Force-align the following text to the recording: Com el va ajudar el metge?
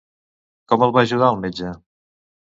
Com 0.71 0.85
el 0.85 0.93
va 0.95 1.03
ajudar 1.07 1.29
el 1.33 1.37
metge? 1.43 1.75